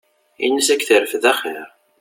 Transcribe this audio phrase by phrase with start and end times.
[0.45, 1.67] Ina-s ad k-terfed axir.